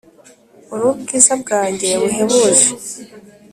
uri 0.73 0.83
ubwiza 0.91 1.33
bwanjye 1.41 1.87
buhebuje, 2.01 2.69